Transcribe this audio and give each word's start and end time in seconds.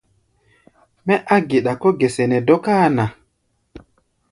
Mɛ́ 1.05 1.17
á 1.33 1.37
geɗa 1.49 1.73
kɔ̧́ 1.81 1.95
gɛsɛ 1.99 2.23
nɛ 2.27 2.37
dɔ́káa 2.47 2.87
ná. 2.95 3.05